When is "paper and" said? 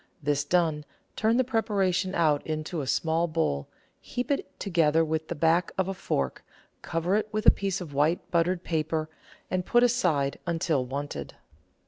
8.63-9.63